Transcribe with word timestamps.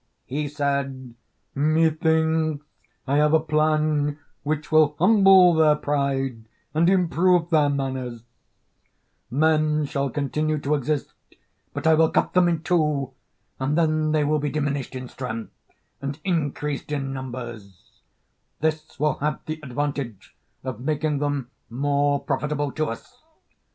He 0.25 0.47
said: 0.47 1.13
'Methinks 1.53 2.65
I 3.05 3.17
have 3.17 3.35
a 3.35 3.39
plan 3.39 4.17
which 4.41 4.71
will 4.71 4.95
humble 4.97 5.53
their 5.53 5.75
pride 5.75 6.45
and 6.73 6.89
improve 6.89 7.51
their 7.51 7.69
manners; 7.69 8.23
men 9.29 9.85
shall 9.85 10.09
continue 10.09 10.57
to 10.57 10.73
exist, 10.73 11.13
but 11.71 11.85
I 11.85 11.93
will 11.93 12.09
cut 12.09 12.33
them 12.33 12.47
in 12.49 12.63
two 12.63 13.13
and 13.59 13.77
then 13.77 14.11
they 14.11 14.23
will 14.23 14.39
be 14.39 14.49
diminished 14.49 14.95
in 14.95 15.07
strength 15.07 15.53
and 16.01 16.17
increased 16.23 16.91
in 16.91 17.13
numbers; 17.13 18.01
this 18.59 18.99
will 18.99 19.19
have 19.19 19.41
the 19.45 19.59
advantage 19.61 20.35
of 20.63 20.79
making 20.79 21.19
them 21.19 21.51
more 21.69 22.19
profitable 22.19 22.71
to 22.71 22.87
us. 22.87 23.21